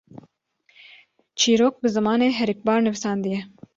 [1.39, 3.39] çîrok bi zimanê herikbar nivîsandiye